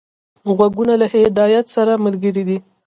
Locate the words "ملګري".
2.05-2.43